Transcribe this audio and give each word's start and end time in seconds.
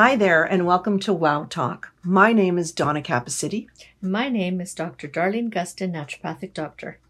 Hi 0.00 0.14
there, 0.14 0.44
and 0.44 0.64
welcome 0.64 1.00
to 1.00 1.12
Wow 1.12 1.46
Talk. 1.50 1.92
My 2.04 2.32
name 2.32 2.56
is 2.56 2.70
Donna 2.70 3.02
Capacity. 3.02 3.68
My 4.00 4.28
name 4.28 4.60
is 4.60 4.72
Dr. 4.72 5.08
Darlene 5.08 5.48
Augustin, 5.48 5.90
naturopathic 5.90 6.54
doctor. 6.54 7.00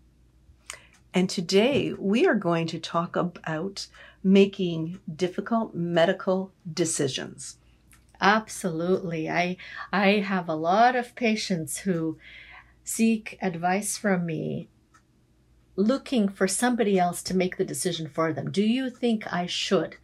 And 1.13 1.29
today 1.29 1.93
we 1.93 2.27
are 2.27 2.35
going 2.35 2.67
to 2.69 2.79
talk 2.79 3.15
about 3.15 3.89
making 4.25 5.01
difficult 5.15 5.75
medical 5.75 6.51
decisions. 6.73 7.59
Absolutely. 8.23 9.29
I 9.29 9.59
I 9.93 10.21
have 10.21 10.49
a 10.49 10.55
lot 10.55 10.97
of 10.97 11.15
patients 11.15 11.81
who 11.81 12.17
seek 12.85 13.37
advice 13.43 13.99
from 13.99 14.25
me 14.25 14.71
looking 15.77 16.27
for 16.27 16.49
somebody 16.49 16.99
else 16.99 17.23
to 17.25 17.37
make 17.37 17.59
the 17.59 17.67
decision 17.67 18.09
for 18.09 18.33
them. 18.33 18.51
Do 18.51 18.63
you 18.63 18.89
think 18.89 19.31
I 19.31 19.45
should? 19.45 19.97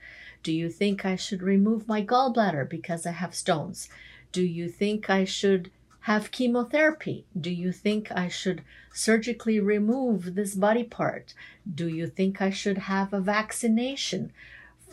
Do 0.44 0.52
you 0.52 0.68
think 0.68 1.06
I 1.06 1.16
should 1.16 1.42
remove 1.42 1.88
my 1.88 2.04
gallbladder 2.04 2.68
because 2.68 3.06
I 3.06 3.12
have 3.12 3.34
stones? 3.34 3.88
Do 4.30 4.42
you 4.42 4.68
think 4.68 5.08
I 5.08 5.24
should 5.24 5.70
have 6.00 6.30
chemotherapy? 6.30 7.24
Do 7.38 7.50
you 7.50 7.72
think 7.72 8.12
I 8.12 8.28
should 8.28 8.62
surgically 8.92 9.58
remove 9.58 10.34
this 10.34 10.54
body 10.54 10.84
part? 10.84 11.32
Do 11.74 11.88
you 11.88 12.06
think 12.06 12.42
I 12.42 12.50
should 12.50 12.76
have 12.76 13.14
a 13.14 13.22
vaccination 13.22 14.32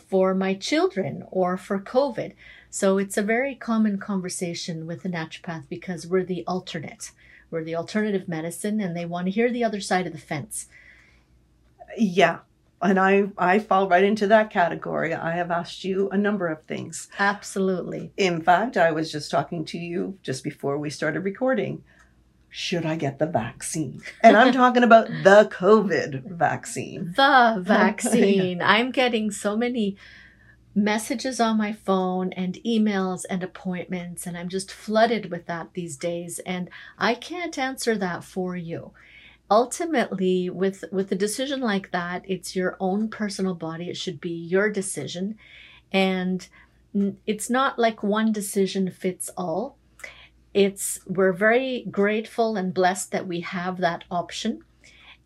for 0.08 0.34
my 0.34 0.54
children 0.54 1.26
or 1.30 1.58
for 1.58 1.80
COVID? 1.80 2.32
So 2.70 2.98
it's 2.98 3.18
a 3.18 3.22
very 3.22 3.54
common 3.54 3.98
conversation 3.98 4.88
with 4.88 5.04
a 5.04 5.10
naturopath 5.10 5.66
because 5.68 6.08
we're 6.08 6.24
the 6.24 6.46
alternate. 6.48 7.12
We're 7.50 7.66
the 7.66 7.76
alternative 7.76 8.30
medicine 8.30 8.80
and 8.80 8.96
they 8.96 9.06
want 9.06 9.26
to 9.26 9.32
hear 9.32 9.52
the 9.52 9.66
other 9.66 9.82
side 9.82 10.08
of 10.08 10.14
the 10.14 10.18
fence. 10.20 10.68
Yeah. 11.98 12.40
And 12.82 13.00
I, 13.00 13.26
I 13.38 13.60
fall 13.60 13.88
right 13.88 14.04
into 14.04 14.28
that 14.28 14.50
category. 14.50 15.14
I 15.14 15.32
have 15.32 15.52
asked 15.52 15.84
you 15.84 16.10
a 16.10 16.18
number 16.18 16.48
of 16.48 16.64
things. 16.64 17.08
Absolutely. 17.20 18.12
In 18.18 18.42
fact, 18.42 18.78
I 18.78 18.92
was 18.92 19.12
just 19.12 19.30
talking 19.30 19.66
to 19.66 19.78
you 19.78 20.18
just 20.24 20.44
before 20.44 20.78
we 20.78 20.90
started 20.90 21.22
recording. 21.22 21.84
Should 22.50 22.86
I 22.86 22.96
get 22.96 23.20
the 23.20 23.28
vaccine? 23.28 24.02
And 24.22 24.36
I'm 24.36 24.52
talking 24.62 24.84
about 24.84 25.08
the 25.08 25.50
COVID 25.52 26.24
vaccine. 26.26 27.14
The 27.16 27.58
vaccine. 27.62 28.62
I'm 28.64 28.92
getting 28.92 29.32
so 29.32 29.56
many 29.56 29.96
messages 30.74 31.40
on 31.40 31.58
my 31.58 31.74
phone 31.74 32.32
and 32.34 32.58
emails 32.66 33.26
and 33.30 33.44
appointments, 33.44 34.26
and 34.26 34.38
I'm 34.38 34.50
just 34.50 34.72
flooded 34.72 35.30
with 35.30 35.46
that 35.48 35.74
these 35.74 35.98
days. 35.98 36.40
And 36.40 36.70
I 36.98 37.14
can't 37.14 37.58
answer 37.58 37.98
that 37.98 38.24
for 38.24 38.56
you. 38.56 38.92
Ultimately, 39.52 40.50
with 40.50 40.86
with 40.94 41.12
a 41.12 41.16
decision 41.16 41.60
like 41.60 41.92
that, 41.92 42.24
it's 42.26 42.56
your 42.56 42.78
own 42.80 43.10
personal 43.10 43.54
body. 43.54 43.90
It 43.90 43.98
should 43.98 44.22
be 44.22 44.32
your 44.32 44.70
decision, 44.70 45.38
and 45.92 46.48
it's 47.28 47.50
not 47.50 47.78
like 47.78 48.02
one 48.02 48.32
decision 48.32 48.90
fits 48.90 49.30
all. 49.36 49.78
It's 50.54 51.02
we're 51.06 51.34
very 51.34 51.86
grateful 51.92 52.56
and 52.56 52.74
blessed 52.74 53.12
that 53.12 53.28
we 53.28 53.42
have 53.42 53.80
that 53.80 54.06
option, 54.10 54.64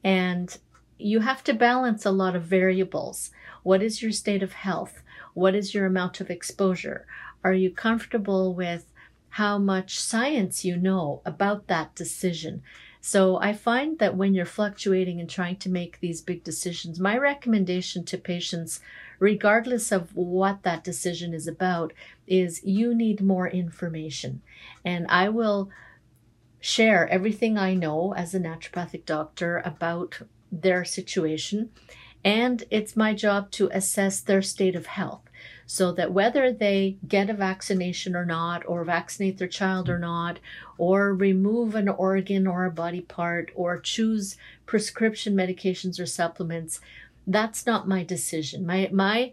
and 0.04 0.58
you 0.98 1.20
have 1.20 1.44
to 1.44 1.54
balance 1.54 2.04
a 2.04 2.12
lot 2.12 2.36
of 2.36 2.44
variables. 2.44 3.30
What 3.62 3.84
is 3.84 4.02
your 4.02 4.12
state 4.12 4.42
of 4.42 4.54
health? 4.54 5.04
What 5.36 5.54
is 5.54 5.76
your 5.76 5.86
amount 5.86 6.20
of 6.20 6.32
exposure? 6.32 7.06
Are 7.44 7.54
you 7.54 7.70
comfortable 7.70 8.56
with 8.56 8.86
how 9.30 9.60
much 9.60 10.00
science 10.00 10.66
you 10.66 10.78
know 10.78 11.22
about 11.26 11.68
that 11.68 11.94
decision? 11.94 12.64
So 13.08 13.38
I 13.38 13.54
find 13.54 14.00
that 14.00 14.18
when 14.18 14.34
you're 14.34 14.48
fluctuating 14.48 15.20
and 15.20 15.30
trying 15.30 15.58
to 15.58 15.70
make 15.70 16.00
these 16.00 16.22
big 16.24 16.44
decisions, 16.44 17.00
my 17.00 17.16
recommendation 17.16 18.04
to 18.06 18.18
patients, 18.18 18.80
regardless 19.20 19.92
of 19.92 20.16
what 20.16 20.64
that 20.64 20.84
decision 20.84 21.32
is 21.32 21.48
about, 21.48 21.94
is 22.26 22.64
you 22.64 22.96
need 22.96 23.22
more 23.22 23.48
information. 23.48 24.42
And 24.84 25.06
I 25.08 25.30
will 25.30 25.70
share 26.60 27.08
everything 27.08 27.60
I 27.60 27.76
know 27.76 28.16
as 28.16 28.34
a 28.34 28.40
naturopathic 28.40 29.06
doctor 29.06 29.62
about 29.64 30.22
their 30.52 30.84
situation. 30.84 31.70
And 32.24 32.64
it's 32.72 32.98
my 32.98 33.14
job 33.14 33.52
to 33.52 33.70
assess 33.72 34.20
their 34.20 34.42
state 34.42 34.76
of 34.76 34.88
health 34.88 35.30
so 35.66 35.92
that 35.94 36.12
whether 36.12 36.52
they 36.52 36.98
get 37.08 37.30
a 37.30 37.34
vaccination 37.34 38.16
or 38.16 38.26
not, 38.26 38.64
or 38.68 38.84
vaccinate 38.84 39.38
their 39.38 39.48
child 39.48 39.90
or 39.90 39.98
not, 39.98 40.40
or 40.78 41.14
remove 41.14 41.76
an 41.76 41.90
organ 41.90 42.46
or 42.46 42.66
a 42.66 42.72
body 42.72 43.02
part, 43.02 43.52
or 43.56 43.80
choose 43.80 44.38
prescription 44.66 45.36
medications 45.36 46.00
or 46.00 46.06
supplements, 46.06 46.80
that's 47.26 47.66
not 47.66 47.88
my 47.88 48.04
decision. 48.04 48.66
My, 48.66 48.90
my 48.92 49.32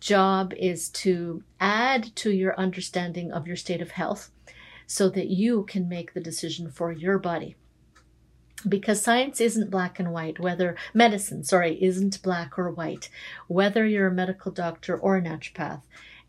job 0.00 0.54
is 0.54 0.88
to 0.90 1.42
add 1.60 2.14
to 2.16 2.30
your 2.30 2.58
understanding 2.58 3.30
of 3.32 3.46
your 3.46 3.56
state 3.56 3.82
of 3.82 3.92
health 3.92 4.30
so 4.86 5.08
that 5.10 5.28
you 5.28 5.64
can 5.64 5.88
make 5.88 6.14
the 6.14 6.20
decision 6.20 6.70
for 6.70 6.92
your 6.92 7.18
body 7.18 7.56
because 8.68 9.02
science 9.02 9.40
isn't 9.40 9.70
black 9.70 9.98
and 9.98 10.12
white 10.12 10.38
whether 10.38 10.76
medicine 10.92 11.44
sorry 11.44 11.82
isn't 11.82 12.22
black 12.22 12.58
or 12.58 12.70
white 12.70 13.08
whether 13.46 13.86
you're 13.86 14.08
a 14.08 14.14
medical 14.14 14.52
doctor 14.52 14.96
or 14.96 15.16
a 15.16 15.22
naturopath. 15.22 15.82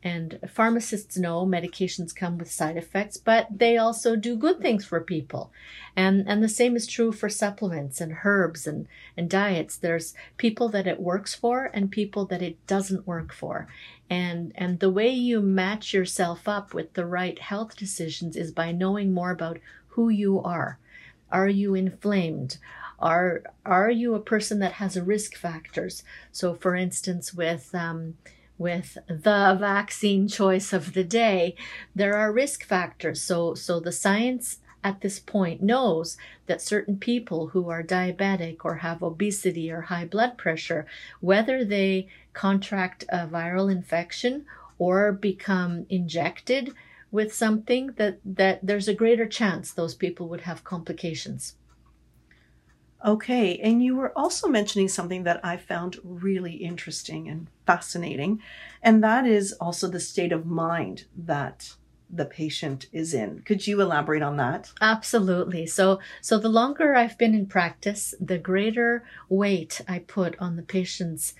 And 0.03 0.39
pharmacists 0.47 1.17
know 1.17 1.47
medications 1.47 2.15
come 2.15 2.37
with 2.37 2.51
side 2.51 2.77
effects 2.77 3.17
but 3.17 3.47
they 3.49 3.77
also 3.77 4.15
do 4.15 4.35
good 4.35 4.61
things 4.61 4.85
for 4.85 5.01
people. 5.01 5.51
And 5.95 6.27
and 6.27 6.43
the 6.43 6.49
same 6.49 6.75
is 6.75 6.85
true 6.85 7.11
for 7.11 7.29
supplements 7.29 7.99
and 7.99 8.17
herbs 8.23 8.67
and 8.67 8.87
and 9.17 9.29
diets. 9.29 9.77
There's 9.77 10.13
people 10.37 10.69
that 10.69 10.85
it 10.85 10.99
works 10.99 11.33
for 11.33 11.71
and 11.73 11.89
people 11.89 12.25
that 12.25 12.43
it 12.43 12.57
doesn't 12.67 13.07
work 13.07 13.33
for. 13.33 13.67
And 14.07 14.51
and 14.55 14.79
the 14.79 14.91
way 14.91 15.09
you 15.09 15.41
match 15.41 15.91
yourself 15.91 16.47
up 16.47 16.73
with 16.73 16.93
the 16.93 17.07
right 17.07 17.39
health 17.39 17.75
decisions 17.75 18.35
is 18.35 18.51
by 18.51 18.71
knowing 18.71 19.11
more 19.11 19.31
about 19.31 19.57
who 19.89 20.09
you 20.09 20.39
are 20.41 20.77
are 21.35 21.49
you 21.49 21.75
inflamed? 21.75 22.57
Are 22.97 23.43
are 23.65 23.91
you 23.91 24.15
a 24.15 24.21
person 24.21 24.59
that 24.59 24.73
has 24.73 24.97
risk 24.97 25.35
factors? 25.35 26.01
So, 26.31 26.53
for 26.53 26.77
instance, 26.77 27.33
with 27.33 27.75
um, 27.75 28.15
with 28.57 28.97
the 29.09 29.57
vaccine 29.59 30.29
choice 30.29 30.71
of 30.71 30.93
the 30.93 31.03
day, 31.03 31.55
there 31.93 32.15
are 32.15 32.31
risk 32.31 32.63
factors. 32.63 33.21
So, 33.21 33.53
so 33.53 33.81
the 33.81 33.91
science 33.91 34.59
at 34.81 35.01
this 35.01 35.19
point 35.19 35.61
knows 35.61 36.15
that 36.45 36.61
certain 36.61 36.97
people 36.97 37.47
who 37.47 37.67
are 37.69 37.83
diabetic 37.83 38.59
or 38.63 38.75
have 38.75 39.03
obesity 39.03 39.69
or 39.69 39.81
high 39.81 40.05
blood 40.05 40.37
pressure, 40.37 40.85
whether 41.19 41.65
they 41.65 42.07
contract 42.31 43.03
a 43.09 43.27
viral 43.27 43.69
infection 43.69 44.45
or 44.77 45.11
become 45.11 45.85
injected 45.89 46.73
with 47.15 47.33
something 47.33 47.93
that 47.95 48.19
that 48.23 48.59
there's 48.61 48.89
a 48.89 48.93
greater 49.01 49.25
chance 49.25 49.71
those 49.71 49.95
people 49.95 50.27
would 50.27 50.41
have 50.41 50.63
complications. 50.63 51.55
Okay 53.03 53.57
and 53.59 53.83
you 53.83 53.95
were 53.95 54.11
also 54.17 54.47
mentioning 54.47 54.89
something 54.89 55.23
that 55.23 55.39
i 55.43 55.55
found 55.57 55.97
really 56.03 56.55
interesting 56.71 57.29
and 57.29 57.47
fascinating 57.65 58.41
and 58.81 59.03
that 59.03 59.25
is 59.25 59.53
also 59.53 59.87
the 59.87 59.99
state 59.99 60.33
of 60.33 60.45
mind 60.45 61.05
that 61.15 61.75
the 62.07 62.25
patient 62.25 62.85
is 62.91 63.13
in. 63.13 63.41
Could 63.45 63.65
you 63.65 63.81
elaborate 63.81 64.21
on 64.21 64.37
that? 64.37 64.71
Absolutely. 64.79 65.65
So 65.65 65.99
so 66.21 66.37
the 66.37 66.55
longer 66.61 66.95
i've 66.95 67.17
been 67.17 67.35
in 67.39 67.45
practice 67.45 68.13
the 68.19 68.37
greater 68.37 69.03
weight 69.29 69.81
i 69.87 69.99
put 69.99 70.35
on 70.39 70.55
the 70.55 70.69
patient's 70.77 71.33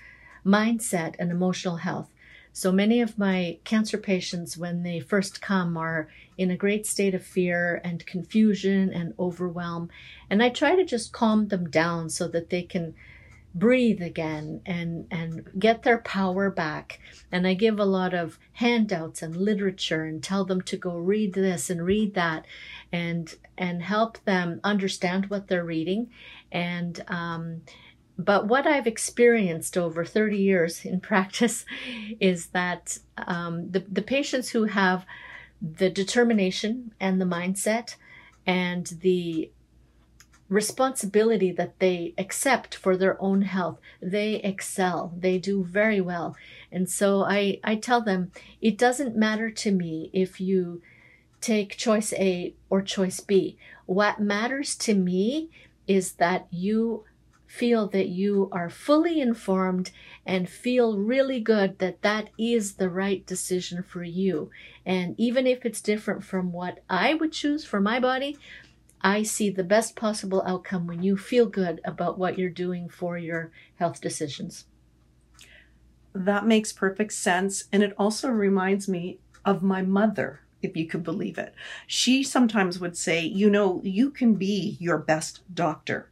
mindset 0.58 1.16
and 1.18 1.30
emotional 1.30 1.78
health 1.88 2.10
so 2.56 2.72
many 2.72 3.02
of 3.02 3.18
my 3.18 3.58
cancer 3.64 3.98
patients, 3.98 4.56
when 4.56 4.82
they 4.82 4.98
first 4.98 5.42
come, 5.42 5.76
are 5.76 6.08
in 6.38 6.50
a 6.50 6.56
great 6.56 6.86
state 6.86 7.14
of 7.14 7.22
fear 7.22 7.82
and 7.84 8.06
confusion 8.06 8.90
and 8.94 9.12
overwhelm. 9.18 9.90
And 10.30 10.42
I 10.42 10.48
try 10.48 10.74
to 10.74 10.82
just 10.82 11.12
calm 11.12 11.48
them 11.48 11.68
down 11.68 12.08
so 12.08 12.26
that 12.28 12.48
they 12.48 12.62
can 12.62 12.94
breathe 13.54 14.00
again 14.00 14.62
and 14.64 15.06
and 15.10 15.50
get 15.58 15.82
their 15.82 15.96
power 15.96 16.50
back 16.50 17.00
and 17.32 17.46
i 17.46 17.54
give 17.54 17.80
a 17.80 17.86
lot 17.86 18.12
of 18.12 18.38
handouts 18.52 19.22
and 19.22 19.34
literature 19.34 20.04
and 20.04 20.22
tell 20.22 20.44
them 20.44 20.60
to 20.60 20.76
go 20.76 20.94
read 20.98 21.32
this 21.32 21.70
and 21.70 21.82
read 21.82 22.12
that 22.12 22.44
and 22.92 23.36
and 23.56 23.82
help 23.82 24.22
them 24.24 24.60
understand 24.62 25.30
what 25.30 25.48
they're 25.48 25.64
reading 25.64 26.10
and 26.52 27.02
um, 27.08 27.62
but 28.18 28.46
what 28.46 28.66
I've 28.66 28.86
experienced 28.86 29.76
over 29.76 30.04
30 30.04 30.38
years 30.38 30.84
in 30.84 31.00
practice 31.12 31.64
is 32.20 32.46
that 32.48 32.98
um, 33.18 33.70
the, 33.70 33.80
the 33.80 34.02
patients 34.02 34.50
who 34.50 34.64
have 34.64 35.04
the 35.60 35.90
determination 35.90 36.92
and 37.00 37.20
the 37.20 37.24
mindset 37.24 37.96
and 38.46 38.86
the 39.00 39.50
responsibility 40.48 41.50
that 41.50 41.78
they 41.80 42.14
accept 42.16 42.74
for 42.74 42.96
their 42.96 43.20
own 43.20 43.42
health, 43.42 43.78
they 44.00 44.34
excel. 44.36 45.12
They 45.18 45.38
do 45.38 45.64
very 45.64 46.00
well. 46.00 46.36
And 46.70 46.88
so 46.88 47.24
I, 47.24 47.58
I 47.64 47.76
tell 47.76 48.00
them 48.00 48.30
it 48.60 48.78
doesn't 48.78 49.16
matter 49.16 49.50
to 49.50 49.72
me 49.72 50.10
if 50.12 50.40
you 50.40 50.82
take 51.40 51.76
choice 51.76 52.12
A 52.14 52.54
or 52.70 52.80
choice 52.82 53.20
B. 53.20 53.58
What 53.86 54.20
matters 54.20 54.76
to 54.76 54.94
me 54.94 55.50
is 55.86 56.12
that 56.14 56.46
you 56.50 57.04
feel 57.46 57.86
that 57.88 58.08
you 58.08 58.48
are 58.52 58.68
fully 58.68 59.20
informed 59.20 59.90
and 60.24 60.48
feel 60.48 60.98
really 60.98 61.40
good 61.40 61.78
that 61.78 62.02
that 62.02 62.30
is 62.38 62.74
the 62.74 62.90
right 62.90 63.24
decision 63.26 63.82
for 63.82 64.02
you. 64.02 64.50
And 64.84 65.14
even 65.18 65.46
if 65.46 65.64
it's 65.64 65.80
different 65.80 66.24
from 66.24 66.52
what 66.52 66.82
I 66.90 67.14
would 67.14 67.32
choose 67.32 67.64
for 67.64 67.80
my 67.80 68.00
body, 68.00 68.36
I 69.00 69.22
see 69.22 69.50
the 69.50 69.64
best 69.64 69.94
possible 69.94 70.42
outcome 70.46 70.86
when 70.86 71.02
you 71.02 71.16
feel 71.16 71.46
good 71.46 71.80
about 71.84 72.18
what 72.18 72.38
you're 72.38 72.50
doing 72.50 72.88
for 72.88 73.16
your 73.16 73.52
health 73.76 74.00
decisions. 74.00 74.64
That 76.12 76.46
makes 76.46 76.72
perfect 76.72 77.12
sense. 77.12 77.64
And 77.72 77.82
it 77.82 77.94
also 77.98 78.28
reminds 78.30 78.88
me 78.88 79.20
of 79.44 79.62
my 79.62 79.82
mother, 79.82 80.40
if 80.62 80.76
you 80.76 80.86
could 80.86 81.04
believe 81.04 81.38
it. 81.38 81.54
She 81.86 82.22
sometimes 82.22 82.80
would 82.80 82.96
say, 82.96 83.24
You 83.24 83.50
know, 83.50 83.80
you 83.84 84.10
can 84.10 84.34
be 84.34 84.76
your 84.80 84.98
best 84.98 85.42
doctor. 85.54 86.10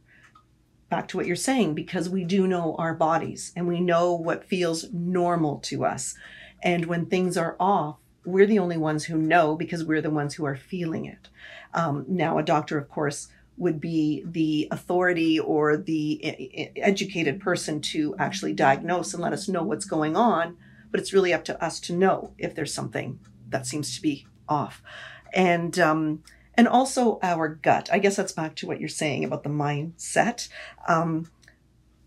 Back 0.89 1.07
to 1.09 1.17
what 1.17 1.25
you're 1.25 1.35
saying, 1.35 1.73
because 1.73 2.09
we 2.09 2.23
do 2.23 2.47
know 2.47 2.75
our 2.77 2.93
bodies 2.93 3.51
and 3.55 3.67
we 3.67 3.79
know 3.79 4.13
what 4.13 4.45
feels 4.45 4.85
normal 4.93 5.57
to 5.59 5.83
us. 5.83 6.15
And 6.61 6.85
when 6.85 7.05
things 7.05 7.37
are 7.37 7.55
off, 7.59 7.97
we're 8.23 8.45
the 8.45 8.59
only 8.59 8.77
ones 8.77 9.05
who 9.05 9.17
know 9.17 9.55
because 9.55 9.83
we're 9.83 10.01
the 10.01 10.09
ones 10.09 10.35
who 10.35 10.45
are 10.45 10.55
feeling 10.55 11.05
it. 11.05 11.29
Um, 11.73 12.05
now, 12.07 12.37
a 12.37 12.43
doctor, 12.43 12.77
of 12.77 12.89
course, 12.89 13.27
would 13.57 13.79
be 13.79 14.23
the 14.25 14.67
authority 14.71 15.39
or 15.39 15.77
the 15.77 16.71
educated 16.75 17.39
person 17.39 17.81
to 17.81 18.15
actually 18.17 18.53
diagnose 18.53 19.13
and 19.13 19.23
let 19.23 19.33
us 19.33 19.47
know 19.47 19.63
what's 19.63 19.85
going 19.85 20.15
on. 20.15 20.57
But 20.91 20.99
it's 20.99 21.13
really 21.13 21.33
up 21.33 21.45
to 21.45 21.63
us 21.63 21.79
to 21.81 21.93
know 21.93 22.33
if 22.37 22.55
there's 22.55 22.73
something 22.73 23.19
that 23.49 23.65
seems 23.65 23.95
to 23.95 24.01
be 24.01 24.27
off. 24.47 24.81
And 25.33 25.77
um, 25.79 26.23
and 26.57 26.67
also 26.67 27.19
our 27.21 27.49
gut. 27.49 27.89
I 27.91 27.99
guess 27.99 28.15
that's 28.15 28.31
back 28.31 28.55
to 28.57 28.67
what 28.67 28.79
you're 28.79 28.89
saying 28.89 29.23
about 29.23 29.43
the 29.43 29.49
mindset. 29.49 30.47
Um, 30.87 31.29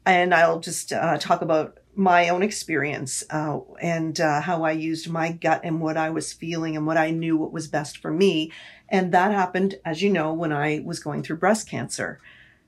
and 0.06 0.34
I'll 0.34 0.60
just 0.60 0.92
uh, 0.92 1.18
talk 1.18 1.42
about 1.42 1.78
my 1.94 2.28
own 2.28 2.42
experience 2.42 3.24
uh, 3.30 3.58
and 3.80 4.20
uh, 4.20 4.40
how 4.40 4.62
I 4.62 4.70
used 4.70 5.10
my 5.10 5.32
gut 5.32 5.62
and 5.64 5.80
what 5.80 5.96
I 5.96 6.10
was 6.10 6.32
feeling 6.32 6.76
and 6.76 6.86
what 6.86 6.96
I 6.96 7.10
knew 7.10 7.36
what 7.36 7.52
was 7.52 7.66
best 7.66 7.98
for 7.98 8.10
me. 8.10 8.52
And 8.88 9.12
that 9.12 9.32
happened, 9.32 9.74
as 9.84 10.00
you 10.00 10.10
know, 10.10 10.32
when 10.32 10.52
I 10.52 10.80
was 10.84 11.00
going 11.00 11.22
through 11.22 11.38
breast 11.38 11.68
cancer. 11.68 12.20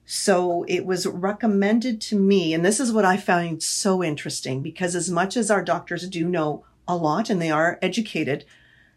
So 0.04 0.64
it 0.66 0.84
was 0.84 1.06
recommended 1.06 2.00
to 2.02 2.18
me, 2.18 2.52
and 2.52 2.64
this 2.64 2.80
is 2.80 2.92
what 2.92 3.04
I 3.04 3.16
found 3.16 3.62
so 3.62 4.02
interesting 4.02 4.60
because 4.60 4.96
as 4.96 5.08
much 5.08 5.36
as 5.36 5.52
our 5.52 5.62
doctors 5.62 6.08
do 6.08 6.28
know 6.28 6.64
a 6.88 6.96
lot 6.96 7.30
and 7.30 7.40
they 7.40 7.52
are 7.52 7.78
educated, 7.80 8.44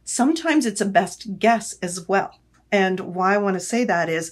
sometimes 0.03 0.65
it's 0.65 0.81
a 0.81 0.85
best 0.85 1.37
guess 1.37 1.77
as 1.83 2.07
well. 2.07 2.39
And 2.73 2.99
why 3.01 3.35
I 3.35 3.37
want 3.37 3.53
to 3.53 3.59
say 3.59 3.83
that 3.83 4.09
is 4.09 4.31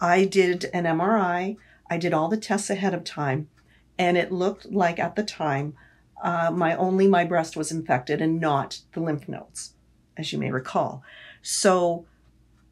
I 0.00 0.24
did 0.24 0.64
an 0.72 0.84
MRI, 0.84 1.58
I 1.90 1.98
did 1.98 2.14
all 2.14 2.28
the 2.28 2.38
tests 2.38 2.70
ahead 2.70 2.94
of 2.94 3.04
time, 3.04 3.50
and 3.98 4.16
it 4.16 4.32
looked 4.32 4.72
like 4.72 4.98
at 4.98 5.14
the 5.14 5.22
time 5.22 5.74
uh, 6.22 6.50
my 6.50 6.74
only 6.74 7.06
my 7.06 7.24
breast 7.24 7.54
was 7.54 7.70
infected 7.70 8.22
and 8.22 8.40
not 8.40 8.80
the 8.94 9.00
lymph 9.00 9.28
nodes, 9.28 9.74
as 10.16 10.32
you 10.32 10.38
may 10.38 10.50
recall. 10.50 11.02
So 11.42 12.06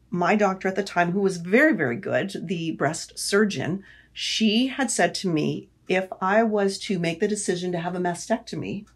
my 0.09 0.35
doctor 0.35 0.67
at 0.67 0.75
the 0.75 0.81
time, 0.81 1.11
who 1.11 1.19
was 1.19 1.37
very, 1.37 1.73
very 1.73 1.97
good, 1.97 2.47
the 2.47 2.71
breast 2.71 3.19
surgeon, 3.19 3.83
she 4.11 4.67
had 4.67 4.89
said 4.89 5.13
to 5.15 5.29
me, 5.29 5.69
if 5.87 6.07
I 6.19 6.41
was 6.41 6.79
to 6.79 6.97
make 6.97 7.19
the 7.19 7.27
decision 7.27 7.71
to 7.73 7.79
have 7.79 7.93
a 7.93 7.99
mastectomy, 7.99 8.87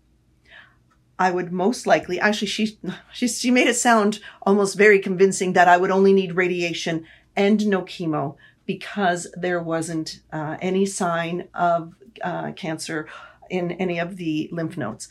I 1.19 1.31
would 1.31 1.51
most 1.51 1.86
likely, 1.86 2.18
actually, 2.18 2.48
she, 2.48 2.80
she, 3.12 3.27
she 3.27 3.51
made 3.51 3.68
it 3.68 3.75
sound 3.75 4.19
almost 4.42 4.77
very 4.77 5.00
convincing 5.00 5.51
that 5.54 5.68
I 5.68 5.75
would 5.75 5.92
only 5.92 6.13
need 6.13 6.38
radiation 6.38 7.06
and 7.36 7.68
no 7.68 7.81
chemo 7.81 8.38
because 8.66 9.27
there 9.36 9.62
wasn't 9.62 10.21
uh, 10.31 10.56
any 10.62 10.86
sign 10.86 11.50
of 11.54 11.94
uh, 12.24 12.54
cancer 12.54 13.07
in 13.50 13.71
any 13.74 14.00
of 14.00 14.16
the 14.16 14.50
lymph 14.54 14.77
nodes. 14.77 15.10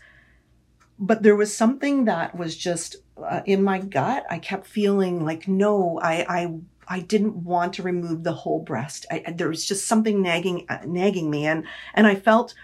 But 0.99 1.23
there 1.23 1.37
was 1.37 1.55
something 1.55 2.07
that 2.07 2.35
was 2.37 2.57
just 2.57 2.97
uh, 3.23 3.43
in 3.45 3.63
my 3.63 3.79
gut. 3.79 4.25
I 4.31 4.39
kept 4.39 4.67
feeling 4.67 5.25
like, 5.25 5.47
no, 5.47 6.01
I, 6.03 6.25
I, 6.29 6.55
I 6.89 7.01
didn't 7.01 7.37
want 7.45 7.75
to 7.75 7.83
remove 7.83 8.25
the 8.25 8.33
whole 8.33 8.61
breast. 8.61 9.05
I, 9.11 9.33
there 9.37 9.49
was 9.49 9.67
just 9.67 9.87
something 9.87 10.23
nagging, 10.23 10.67
nagging 10.87 11.31
me, 11.31 11.47
and 11.47 11.65
and 11.95 12.07
I 12.07 12.15
felt 12.15 12.55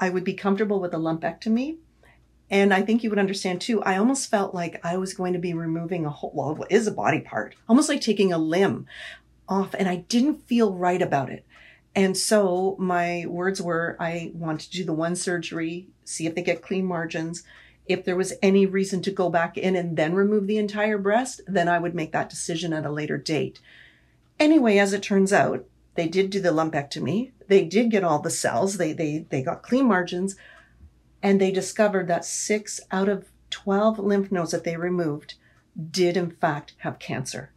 I 0.00 0.10
would 0.10 0.24
be 0.24 0.34
comfortable 0.34 0.80
with 0.80 0.92
a 0.92 0.98
lumpectomy 0.98 1.76
and 2.52 2.74
I 2.74 2.82
think 2.82 3.02
you 3.02 3.08
would 3.08 3.18
understand 3.18 3.62
too. 3.62 3.82
I 3.82 3.96
almost 3.96 4.30
felt 4.30 4.54
like 4.54 4.84
I 4.84 4.98
was 4.98 5.14
going 5.14 5.32
to 5.32 5.38
be 5.38 5.54
removing 5.54 6.04
a 6.04 6.10
whole, 6.10 6.32
well, 6.34 6.62
it 6.62 6.74
is 6.74 6.86
a 6.86 6.92
body 6.92 7.20
part, 7.20 7.56
almost 7.66 7.88
like 7.88 8.02
taking 8.02 8.30
a 8.30 8.36
limb 8.36 8.86
off. 9.48 9.74
And 9.74 9.88
I 9.88 9.96
didn't 9.96 10.46
feel 10.46 10.74
right 10.74 11.00
about 11.00 11.30
it. 11.30 11.46
And 11.94 12.14
so 12.14 12.76
my 12.78 13.24
words 13.26 13.62
were, 13.62 13.96
I 13.98 14.32
want 14.34 14.60
to 14.60 14.70
do 14.70 14.84
the 14.84 14.92
one 14.92 15.16
surgery, 15.16 15.88
see 16.04 16.26
if 16.26 16.34
they 16.34 16.42
get 16.42 16.60
clean 16.60 16.84
margins. 16.84 17.42
If 17.86 18.04
there 18.04 18.16
was 18.16 18.34
any 18.42 18.66
reason 18.66 19.00
to 19.02 19.10
go 19.10 19.30
back 19.30 19.56
in 19.56 19.74
and 19.74 19.96
then 19.96 20.14
remove 20.14 20.46
the 20.46 20.58
entire 20.58 20.98
breast, 20.98 21.40
then 21.46 21.68
I 21.68 21.78
would 21.78 21.94
make 21.94 22.12
that 22.12 22.28
decision 22.28 22.74
at 22.74 22.86
a 22.86 22.92
later 22.92 23.16
date. 23.16 23.60
Anyway, 24.38 24.76
as 24.76 24.92
it 24.92 25.02
turns 25.02 25.32
out, 25.32 25.64
they 25.94 26.06
did 26.06 26.28
do 26.28 26.40
the 26.40 26.50
lumpectomy. 26.50 27.32
They 27.48 27.64
did 27.64 27.90
get 27.90 28.04
all 28.04 28.18
the 28.18 28.30
cells. 28.30 28.76
They, 28.76 28.92
they, 28.92 29.26
they 29.30 29.42
got 29.42 29.62
clean 29.62 29.86
margins 29.86 30.36
and 31.22 31.40
they 31.40 31.50
discovered 31.50 32.08
that 32.08 32.24
six 32.24 32.80
out 32.90 33.08
of 33.08 33.30
12 33.50 33.98
lymph 33.98 34.32
nodes 34.32 34.50
that 34.50 34.64
they 34.64 34.76
removed 34.76 35.34
did 35.90 36.16
in 36.16 36.30
fact 36.30 36.74
have 36.78 36.98
cancer. 36.98 37.52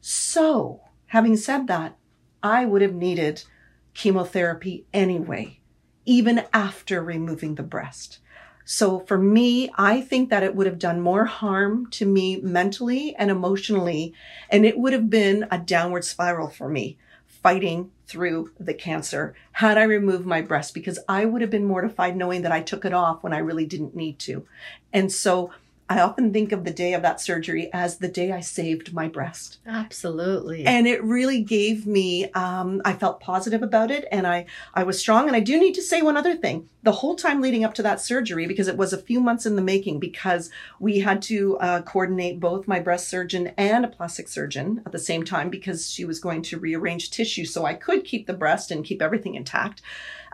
So, 0.00 0.82
having 1.06 1.36
said 1.36 1.66
that, 1.66 1.96
I 2.42 2.64
would 2.64 2.82
have 2.82 2.94
needed 2.94 3.44
chemotherapy 3.92 4.86
anyway, 4.94 5.60
even 6.06 6.44
after 6.52 7.02
removing 7.02 7.56
the 7.56 7.62
breast. 7.62 8.18
So 8.64 9.00
for 9.00 9.18
me, 9.18 9.70
I 9.76 10.00
think 10.00 10.30
that 10.30 10.42
it 10.42 10.54
would 10.54 10.66
have 10.66 10.78
done 10.78 11.00
more 11.00 11.24
harm 11.24 11.90
to 11.90 12.06
me 12.06 12.40
mentally 12.40 13.16
and 13.16 13.30
emotionally, 13.30 14.14
and 14.48 14.64
it 14.64 14.78
would 14.78 14.92
have 14.92 15.10
been 15.10 15.46
a 15.50 15.58
downward 15.58 16.04
spiral 16.04 16.48
for 16.48 16.68
me 16.68 16.96
fighting 17.26 17.90
through 18.10 18.50
the 18.58 18.74
cancer 18.74 19.34
had 19.52 19.78
I 19.78 19.84
removed 19.84 20.26
my 20.26 20.42
breast 20.42 20.74
because 20.74 20.98
I 21.08 21.24
would 21.24 21.42
have 21.42 21.50
been 21.50 21.64
mortified 21.64 22.16
knowing 22.16 22.42
that 22.42 22.50
I 22.50 22.60
took 22.60 22.84
it 22.84 22.92
off 22.92 23.22
when 23.22 23.32
I 23.32 23.38
really 23.38 23.66
didn't 23.66 23.94
need 23.94 24.18
to. 24.20 24.46
And 24.92 25.12
so 25.12 25.52
I 25.90 25.98
often 26.02 26.32
think 26.32 26.52
of 26.52 26.62
the 26.62 26.70
day 26.70 26.94
of 26.94 27.02
that 27.02 27.20
surgery 27.20 27.68
as 27.72 27.98
the 27.98 28.06
day 28.06 28.30
I 28.30 28.38
saved 28.38 28.94
my 28.94 29.08
breast. 29.08 29.58
Absolutely. 29.66 30.64
And 30.64 30.86
it 30.86 31.02
really 31.02 31.42
gave 31.42 31.84
me, 31.84 32.30
um, 32.30 32.80
I 32.84 32.92
felt 32.92 33.18
positive 33.18 33.60
about 33.60 33.90
it 33.90 34.06
and 34.12 34.24
I, 34.24 34.46
I 34.72 34.84
was 34.84 35.00
strong. 35.00 35.26
And 35.26 35.34
I 35.34 35.40
do 35.40 35.58
need 35.58 35.74
to 35.74 35.82
say 35.82 36.00
one 36.00 36.16
other 36.16 36.36
thing. 36.36 36.68
The 36.84 36.92
whole 36.92 37.16
time 37.16 37.40
leading 37.40 37.64
up 37.64 37.74
to 37.74 37.82
that 37.82 38.00
surgery, 38.00 38.46
because 38.46 38.68
it 38.68 38.76
was 38.76 38.92
a 38.92 38.98
few 38.98 39.18
months 39.20 39.46
in 39.46 39.56
the 39.56 39.62
making, 39.62 39.98
because 39.98 40.48
we 40.78 41.00
had 41.00 41.20
to 41.22 41.58
uh, 41.58 41.82
coordinate 41.82 42.38
both 42.38 42.68
my 42.68 42.78
breast 42.78 43.08
surgeon 43.08 43.48
and 43.58 43.84
a 43.84 43.88
plastic 43.88 44.28
surgeon 44.28 44.82
at 44.86 44.92
the 44.92 44.98
same 44.98 45.24
time 45.24 45.50
because 45.50 45.90
she 45.90 46.04
was 46.04 46.20
going 46.20 46.42
to 46.42 46.58
rearrange 46.60 47.10
tissue 47.10 47.44
so 47.44 47.64
I 47.64 47.74
could 47.74 48.04
keep 48.04 48.28
the 48.28 48.32
breast 48.32 48.70
and 48.70 48.84
keep 48.84 49.02
everything 49.02 49.34
intact. 49.34 49.82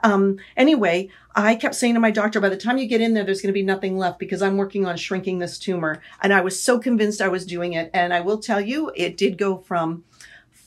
Um, 0.03 0.39
anyway, 0.57 1.11
I 1.35 1.55
kept 1.55 1.75
saying 1.75 1.95
to 1.95 2.01
my 2.01 2.11
doctor, 2.11 2.41
by 2.41 2.49
the 2.49 2.57
time 2.57 2.79
you 2.79 2.87
get 2.87 3.01
in 3.01 3.15
there, 3.15 3.25
there's 3.25 3.43
going 3.43 3.53
to 3.53 3.59
be 3.59 3.63
nothing 3.63 3.99
left 3.99 4.19
because 4.19 4.43
I'm 4.43 4.57
working 4.57 4.87
on 4.87 4.97
shrinking 4.97 5.39
this 5.39 5.59
tumor. 5.59 6.01
And 6.23 6.33
I 6.33 6.41
was 6.41 6.61
so 6.61 6.79
convinced 6.79 7.21
I 7.21 7.29
was 7.29 7.47
doing 7.47 7.75
it. 7.75 7.91
And 7.93 8.15
I 8.15 8.21
will 8.21 8.39
tell 8.39 8.61
you, 8.61 8.91
it 8.95 9.17
did 9.17 9.37
go 9.37 9.59
from 9.59 10.05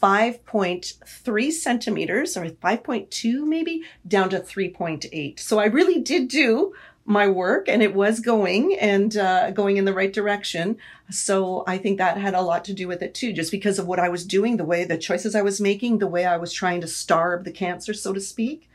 5.3 0.01 1.51
centimeters 1.51 2.37
or 2.37 2.45
5.2 2.45 3.43
maybe 3.45 3.83
down 4.07 4.29
to 4.29 4.39
3.8. 4.39 5.39
So 5.39 5.59
I 5.59 5.65
really 5.65 5.99
did 5.99 6.27
do 6.27 6.73
my 7.03 7.27
work 7.27 7.67
and 7.67 7.81
it 7.81 7.95
was 7.95 8.19
going 8.19 8.77
and 8.79 9.17
uh, 9.17 9.49
going 9.49 9.77
in 9.77 9.85
the 9.85 9.93
right 9.93 10.13
direction. 10.13 10.77
So 11.09 11.63
I 11.65 11.79
think 11.79 11.97
that 11.97 12.17
had 12.17 12.35
a 12.35 12.41
lot 12.41 12.63
to 12.65 12.73
do 12.73 12.87
with 12.87 13.01
it 13.01 13.15
too, 13.15 13.33
just 13.33 13.51
because 13.51 13.79
of 13.79 13.87
what 13.87 13.99
I 13.99 14.09
was 14.09 14.23
doing, 14.23 14.57
the 14.57 14.63
way 14.63 14.85
the 14.85 14.97
choices 14.97 15.33
I 15.33 15.41
was 15.41 15.59
making, 15.59 15.97
the 15.97 16.07
way 16.07 16.25
I 16.25 16.37
was 16.37 16.53
trying 16.53 16.81
to 16.81 16.87
starve 16.87 17.43
the 17.43 17.51
cancer, 17.51 17.95
so 17.95 18.13
to 18.13 18.21
speak 18.21 18.68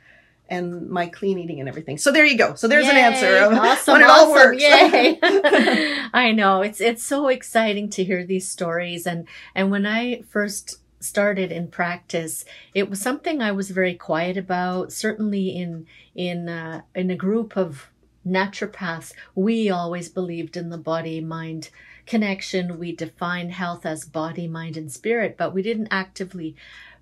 and 0.48 0.90
my 0.90 1.06
clean 1.06 1.38
eating 1.38 1.60
and 1.60 1.68
everything. 1.68 1.98
So 1.98 2.12
there 2.12 2.24
you 2.24 2.36
go. 2.36 2.54
So 2.54 2.68
there's 2.68 2.84
Yay, 2.84 2.90
an 2.90 2.96
answer 2.96 3.36
of 3.38 3.52
awesome, 3.54 3.92
when 3.92 4.02
it 4.02 4.08
awesome, 4.08 4.28
all 4.28 4.32
works. 4.32 4.62
Yay. 4.62 5.18
I 6.12 6.32
know 6.32 6.62
it's 6.62 6.80
it's 6.80 7.02
so 7.02 7.28
exciting 7.28 7.88
to 7.90 8.04
hear 8.04 8.24
these 8.24 8.48
stories 8.48 9.06
and 9.06 9.26
and 9.54 9.70
when 9.70 9.86
I 9.86 10.22
first 10.28 10.80
started 11.00 11.52
in 11.52 11.68
practice, 11.68 12.44
it 12.74 12.88
was 12.88 13.00
something 13.00 13.40
I 13.40 13.52
was 13.52 13.70
very 13.70 13.94
quiet 13.94 14.36
about. 14.36 14.92
Certainly 14.92 15.50
in 15.50 15.86
in 16.14 16.48
uh, 16.48 16.82
in 16.94 17.10
a 17.10 17.16
group 17.16 17.56
of 17.56 17.90
naturopaths, 18.26 19.12
we 19.34 19.70
always 19.70 20.08
believed 20.08 20.56
in 20.56 20.70
the 20.70 20.78
body 20.78 21.20
mind 21.20 21.70
connection. 22.06 22.78
We 22.78 22.94
define 22.94 23.50
health 23.50 23.86
as 23.86 24.04
body, 24.04 24.46
mind, 24.46 24.76
and 24.76 24.90
spirit, 24.90 25.36
but 25.36 25.54
we 25.54 25.62
didn't 25.62 25.88
actively 25.90 26.54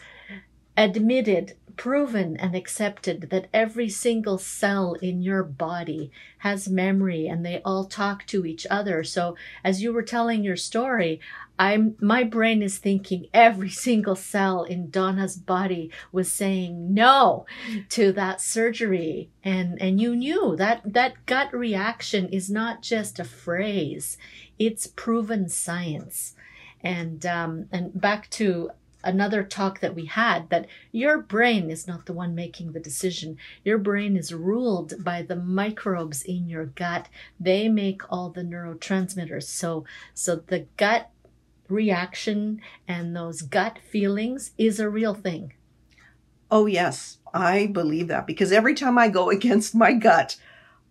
admitted 0.76 1.56
proven 1.78 2.36
and 2.38 2.56
accepted 2.56 3.30
that 3.30 3.48
every 3.54 3.88
single 3.90 4.38
cell 4.38 4.96
in 4.96 5.22
your 5.22 5.44
body 5.44 6.12
has 6.40 6.68
memory 6.68 7.28
and 7.28 7.46
they 7.46 7.62
all 7.64 7.86
talk 7.86 8.26
to 8.26 8.46
each 8.46 8.66
other. 8.70 9.04
So 9.04 9.38
as 9.64 9.82
you 9.82 9.94
were 9.94 10.04
telling 10.04 10.44
your 10.44 10.58
story, 10.58 11.20
I'm 11.60 11.96
my 12.00 12.24
brain 12.24 12.62
is 12.62 12.78
thinking 12.78 13.28
every 13.34 13.70
single 13.88 14.16
cell 14.16 14.64
in 14.64 14.90
Donna's 14.90 15.36
body 15.36 15.92
was 16.12 16.32
saying 16.32 16.94
no 16.94 17.46
to 17.90 18.12
that 18.14 18.42
surgery 18.42 19.30
and 19.44 19.82
and 19.82 20.00
you 20.00 20.16
knew 20.16 20.56
that 20.56 20.82
that 20.94 21.26
gut 21.26 21.54
reaction 21.54 22.28
is 22.30 22.50
not 22.50 22.82
just 22.82 23.20
a 23.20 23.24
phrase 23.24 24.18
it's 24.60 24.88
proven 24.88 25.50
science 25.50 26.36
and 26.82 27.26
um 27.26 27.68
and 27.72 28.00
back 28.00 28.30
to 28.30 28.70
another 29.08 29.42
talk 29.42 29.80
that 29.80 29.96
we 29.96 30.06
had 30.06 30.50
that 30.50 30.68
your 30.92 31.18
brain 31.18 31.72
is 31.72 31.88
not 31.88 32.06
the 32.06 32.14
one 32.14 32.36
making 32.36 32.74
the 32.74 32.80
decision. 32.80 33.38
Your 33.64 33.78
brain 33.78 34.18
is 34.18 34.34
ruled 34.34 35.04
by 35.04 35.22
the 35.22 35.36
microbes 35.36 36.22
in 36.22 36.50
your 36.50 36.66
gut. 36.66 37.08
They 37.40 37.70
make 37.70 38.02
all 38.12 38.30
the 38.30 38.42
neurotransmitters. 38.42 39.44
So 39.44 39.86
so 40.14 40.36
the 40.36 40.68
gut 40.76 41.10
reaction 41.70 42.62
and 42.88 43.16
those 43.16 43.42
gut 43.42 43.80
feelings 43.80 44.52
is 44.58 44.80
a 44.80 44.90
real 44.90 45.14
thing. 45.14 45.54
Oh 46.52 46.66
yes, 46.66 47.18
I 47.34 47.68
believe 47.68 48.10
that 48.10 48.28
because 48.28 48.52
every 48.52 48.74
time 48.74 48.98
I 48.98 49.08
go 49.08 49.30
against 49.38 49.74
my 49.74 49.94
gut, 49.94 50.36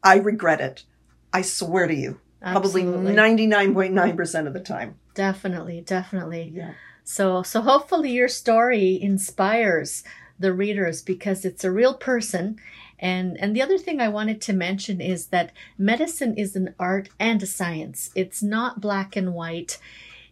I 0.02 0.16
regret 0.16 0.61
it. 0.61 0.85
I 1.32 1.42
swear 1.42 1.87
to 1.87 1.94
you. 1.94 2.20
Absolutely. 2.42 3.14
Probably 3.14 3.46
99.9% 3.46 4.46
of 4.46 4.52
the 4.52 4.61
time. 4.61 4.99
Definitely, 5.14 5.80
definitely. 5.80 6.52
Yeah. 6.54 6.75
So, 7.08 7.44
so 7.44 7.62
hopefully 7.62 8.10
your 8.10 8.26
story 8.26 9.00
inspires 9.00 10.02
the 10.40 10.52
readers 10.52 11.02
because 11.02 11.44
it's 11.44 11.62
a 11.62 11.70
real 11.70 11.94
person. 11.94 12.58
And, 12.98 13.38
and 13.38 13.54
the 13.54 13.62
other 13.62 13.78
thing 13.78 14.00
I 14.00 14.08
wanted 14.08 14.40
to 14.42 14.52
mention 14.52 15.00
is 15.00 15.28
that 15.28 15.52
medicine 15.78 16.34
is 16.34 16.56
an 16.56 16.75
art 16.80 17.08
and 17.20 17.40
a 17.40 17.46
science. 17.46 18.10
It's 18.16 18.42
not 18.42 18.80
black 18.80 19.14
and 19.14 19.34
white. 19.34 19.78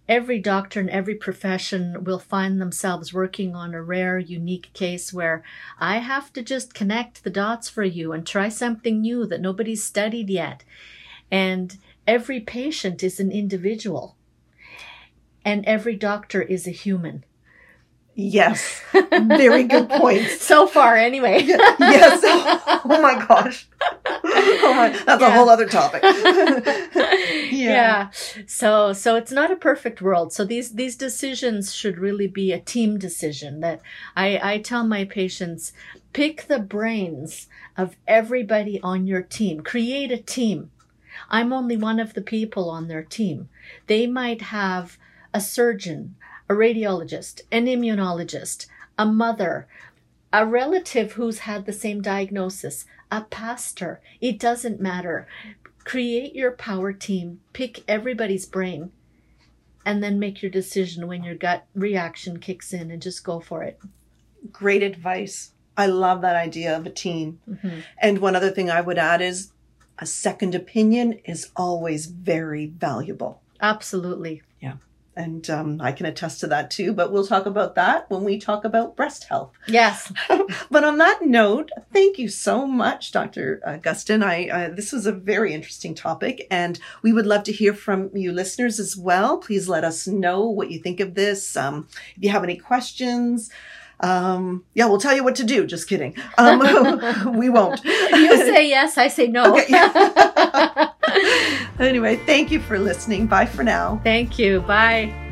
Every 0.09 0.41
doctor 0.41 0.81
in 0.81 0.91
every 0.91 1.15
profession 1.15 2.03
will 2.03 2.19
find 2.19 2.61
themselves 2.61 3.15
working 3.15 3.55
on 3.55 3.73
a 3.73 3.81
rare, 3.81 4.19
unique 4.19 4.73
case 4.73 5.13
where 5.13 5.45
I 5.79 5.99
have 5.99 6.33
to 6.33 6.43
just 6.43 6.75
connect 6.75 7.23
the 7.23 7.31
dots 7.31 7.69
for 7.69 7.85
you 7.85 8.13
and 8.13 8.27
try 8.27 8.49
something 8.49 9.01
new 9.01 9.27
that 9.27 9.41
nobody's 9.41 9.85
studied 9.85 10.29
yet. 10.29 10.65
And 11.31 11.79
every 12.05 12.41
patient 12.41 13.05
is 13.05 13.21
an 13.21 13.31
individual 13.31 14.17
and 15.45 15.65
every 15.67 15.97
doctor 15.97 16.43
is 16.43 16.67
a 16.67 16.71
human. 16.71 17.25
Yes. 18.17 18.81
Very 19.11 19.65
good 19.65 19.89
point. 19.89 20.29
so 20.39 20.69
far, 20.69 20.97
anyway. 20.97 21.43
yes. 21.43 22.21
Oh 22.85 23.01
my 23.03 23.25
gosh. 23.27 23.67
Oh 24.07 24.75
my, 24.77 24.91
that's 25.05 25.21
yeah. 25.21 25.29
a 25.29 25.31
whole 25.33 25.49
other 25.49 25.67
topic. 25.67 26.03
yeah. 26.05 27.51
yeah. 27.51 28.11
So 28.47 28.93
so 28.93 29.17
it's 29.17 29.33
not 29.33 29.51
a 29.51 29.57
perfect 29.57 30.01
world. 30.01 30.33
So 30.33 30.45
these 30.45 30.75
these 30.75 30.95
decisions 30.97 31.75
should 31.75 31.99
really 31.99 32.29
be 32.29 32.53
a 32.53 32.61
team 32.61 32.99
decision. 32.99 33.61
That 33.61 33.81
I 34.15 34.39
I 34.43 34.59
tell 34.59 34.85
my 34.85 35.05
patients, 35.05 35.73
pick 36.13 36.47
the 36.47 36.61
brains 36.61 37.49
of 37.77 37.97
everybody 38.07 38.81
on 38.81 39.09
your 39.09 39.23
team. 39.23 39.63
Create 39.63 40.13
a 40.13 40.19
team. 40.19 40.71
I'm 41.31 41.53
only 41.53 41.77
one 41.77 41.99
of 41.99 42.15
the 42.15 42.23
people 42.23 42.71
on 42.71 42.87
their 42.87 43.03
team. 43.03 43.49
They 43.89 44.07
might 44.07 44.43
have 44.43 44.99
a 45.35 45.41
surgeon, 45.41 46.15
a 46.49 46.55
radiologist, 46.55 47.43
an 47.51 47.67
immunologist, 47.67 48.67
a 48.97 49.05
mother, 49.05 49.67
a 50.33 50.47
relative 50.47 51.13
who's 51.13 51.41
had 51.41 51.67
the 51.67 51.73
same 51.73 52.01
diagnosis, 52.01 52.87
a 53.11 53.23
pastor. 53.23 54.01
It 54.21 54.39
doesn't 54.39 54.81
matter. 54.81 55.27
Create 55.83 56.35
your 56.35 56.53
power 56.53 56.93
team, 56.93 57.41
pick 57.53 57.83
everybody's 57.89 58.47
brain, 58.47 58.93
and 59.85 60.03
then 60.03 60.19
make 60.19 60.41
your 60.41 60.51
decision 60.51 61.09
when 61.09 61.25
your 61.25 61.35
gut 61.35 61.67
reaction 61.75 62.39
kicks 62.39 62.73
in 62.73 62.91
and 62.91 63.03
just 63.03 63.25
go 63.25 63.41
for 63.41 63.65
it. 63.65 63.79
Great 64.53 64.83
advice. 64.83 65.51
I 65.77 65.87
love 65.87 66.21
that 66.23 66.37
idea 66.37 66.77
of 66.77 66.87
a 66.87 66.91
team. 66.91 67.41
Mm-hmm. 67.51 67.81
And 67.99 68.19
one 68.19 68.37
other 68.37 68.51
thing 68.51 68.71
I 68.71 68.81
would 68.81 68.99
add 68.99 69.21
is 69.21 69.51
a 69.99 70.07
second 70.07 70.55
opinion 70.55 71.21
is 71.25 71.51
always 71.57 72.07
very 72.07 72.67
valuable. 72.67 73.43
Absolutely. 73.61 74.43
Yeah 74.61 74.75
and 75.17 75.49
um, 75.51 75.81
I 75.81 75.93
can 75.93 76.07
attest 76.07 76.41
to 76.41 76.47
that 76.49 76.71
too. 76.71 76.93
But 76.93 77.13
we'll 77.13 77.27
talk 77.27 77.47
about 77.47 77.75
that 77.75 78.11
when 78.11 78.25
we 78.25 78.39
talk 78.39 78.65
about 78.65 78.97
breast 78.97 79.25
health. 79.25 79.53
Yes. 79.67 80.13
but 80.71 80.85
on 80.85 80.99
that 80.99 81.21
note, 81.23 81.71
thank 81.93 82.19
you 82.19 82.29
so 82.29 82.67
much, 82.67 83.13
Dr. 83.13 83.61
Augustin. 83.67 84.23
I 84.23 84.49
uh, 84.49 84.71
this 84.71 84.93
was 84.93 85.07
a 85.07 85.13
very 85.13 85.53
interesting 85.53 85.95
topic, 85.95 86.47
and 86.51 86.79
we 87.03 87.13
would 87.13 87.27
love 87.27 87.45
to 87.45 87.53
hear 87.53 87.75
from 87.75 88.11
you, 88.15 88.33
listeners, 88.33 88.79
as 88.79 88.97
well. 88.97 89.39
Please 89.39 89.69
let 89.69 89.85
us 89.85 90.07
know 90.07 90.47
what 90.47 90.71
you 90.71 90.79
think 90.79 91.01
of 91.01 91.15
this. 91.15 91.57
Um, 91.57 91.89
if 92.17 92.23
you 92.23 92.31
have 92.31 92.45
any 92.45 92.57
questions. 92.57 93.51
Um, 94.01 94.65
yeah, 94.75 94.87
we'll 94.87 94.99
tell 94.99 95.15
you 95.15 95.25
what 95.25 95.37
to 95.37 95.45
do. 95.45 95.67
Just 95.67 95.89
kidding. 95.89 96.17
Um, 96.37 96.59
we 97.39 97.49
won't. 97.49 97.81
You 98.15 98.37
say 98.37 98.69
yes, 98.69 98.97
I 98.97 99.09
say 99.09 99.27
no. 99.27 99.57
Okay. 99.57 99.73
Anyway, 101.79 102.17
thank 102.17 102.51
you 102.51 102.61
for 102.61 102.79
listening. 102.79 103.27
Bye 103.27 103.47
for 103.47 103.63
now. 103.63 104.01
Thank 104.05 104.39
you. 104.39 104.61
Bye. 104.61 105.24